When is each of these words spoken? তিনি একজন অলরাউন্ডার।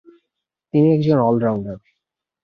তিনি 0.73 0.87
একজন 0.95 1.17
অলরাউন্ডার। 1.19 1.77